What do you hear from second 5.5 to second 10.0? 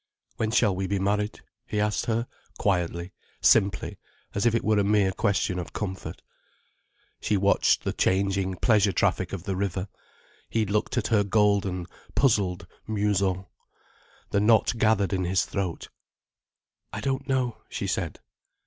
of comfort. She watched the changing pleasure traffic of the river.